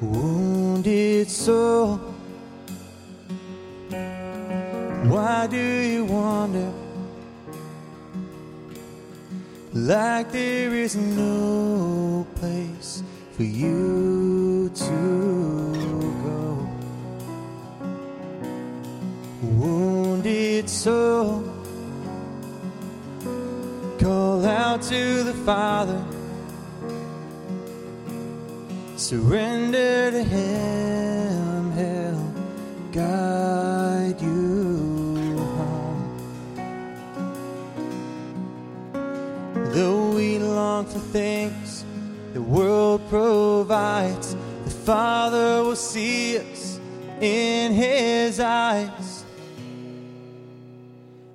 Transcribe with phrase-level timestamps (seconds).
[0.00, 1.96] wounded soul.
[5.04, 6.72] Why do you wander
[9.72, 15.72] like there is no place for you to
[16.24, 16.68] go?
[19.42, 21.42] Wounded soul,
[23.98, 26.04] call out to the Father,
[28.98, 32.32] surrender to Him, He'll
[32.92, 36.02] guide you home.
[39.72, 41.84] Though we long for things
[42.34, 46.80] the world provides, the Father will see us
[47.20, 49.24] in His eyes.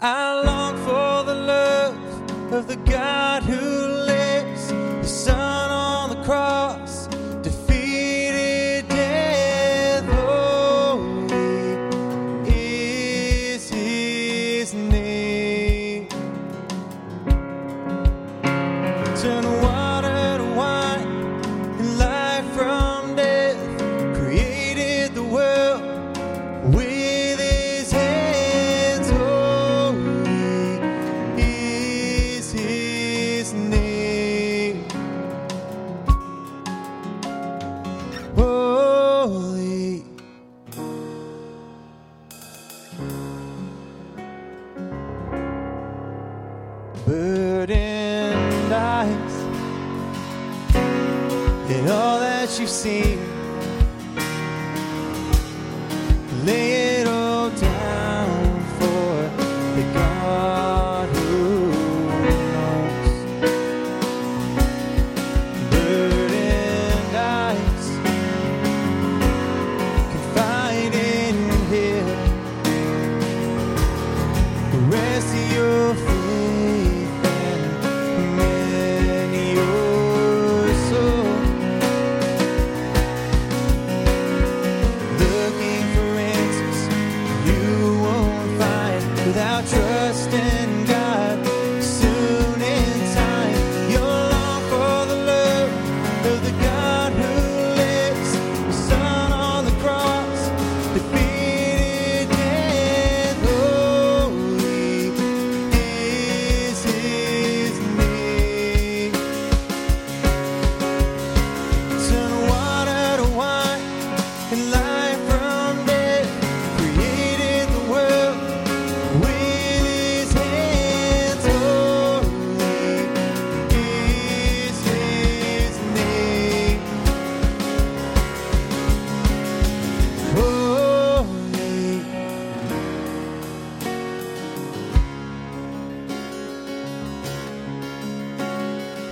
[0.00, 3.73] I long for the love of the God who
[19.22, 21.06] Water to wine
[21.78, 23.56] and life from death.
[24.18, 25.82] Created the world
[26.74, 29.08] with His hands.
[29.10, 30.80] Holy
[31.38, 34.84] is His name.
[38.34, 40.04] Holy.
[47.06, 47.93] burdened
[48.74, 49.34] eyes
[51.70, 53.18] and all that you've seen.
[56.44, 59.14] Lay it all down for
[59.76, 61.70] the God who
[62.52, 63.12] knows.
[65.70, 67.86] Burdened eyes
[70.12, 71.36] confide in
[71.72, 72.06] Him.
[74.90, 76.23] Rest your faith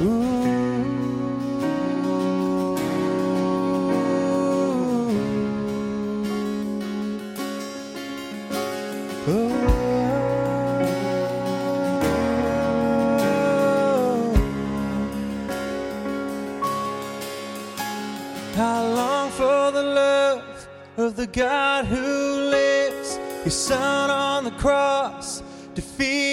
[0.00, 0.06] the
[19.82, 25.42] love of the God who lives, His Son on the cross,
[25.74, 26.29] defeated.